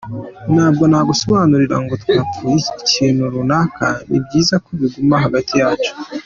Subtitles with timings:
[0.53, 5.91] Ntabwo nagusobanurira ngo twapfuye ikintu runaka, ni byiza ko biguma hagati yacu.